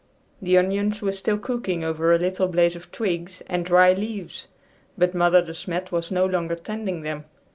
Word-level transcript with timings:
The 0.41 0.57
onions 0.57 1.03
were 1.03 1.11
still 1.11 1.37
cooking 1.37 1.83
over 1.83 2.11
a 2.11 2.17
little 2.17 2.47
blaze 2.47 2.75
of 2.75 2.91
twigs 2.91 3.43
aid 3.51 3.65
dry 3.65 3.93
leaves, 3.93 4.47
but 4.97 5.13
Mother 5.13 5.43
De 5.43 5.53
Smet 5.53 5.91
was 5.91 6.09
no 6.09 6.25
longer 6.25 6.55
tending 6.55 7.01
them. 7.03 7.25